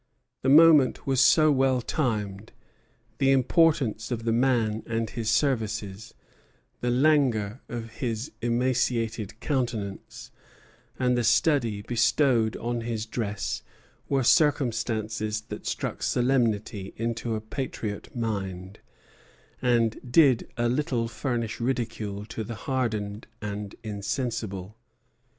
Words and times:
"The 0.41 0.49
moment 0.49 1.05
was 1.05 1.21
so 1.21 1.51
well 1.51 1.79
timed, 1.79 2.53
the 3.19 3.29
importance 3.29 4.09
of 4.09 4.23
the 4.23 4.31
man 4.31 4.81
and 4.87 5.07
his 5.07 5.29
services, 5.29 6.15
the 6.79 6.89
languor 6.89 7.61
of 7.69 7.91
his 7.97 8.31
emaciated 8.41 9.39
countenance, 9.41 10.31
and 10.97 11.15
the 11.15 11.23
study 11.23 11.83
bestowed 11.83 12.57
on 12.57 12.81
his 12.81 13.05
dress 13.05 13.61
were 14.09 14.23
circumstances 14.23 15.41
that 15.49 15.67
struck 15.67 16.01
solemnity 16.01 16.95
into 16.97 17.35
a 17.35 17.39
patriot 17.39 18.15
mind, 18.15 18.79
and 19.61 19.99
did 20.11 20.49
a 20.57 20.67
little 20.67 21.07
furnish 21.07 21.59
ridicule 21.59 22.25
to 22.25 22.43
the 22.43 22.55
hardened 22.55 23.27
and 23.39 23.75
insensible. 23.83 24.79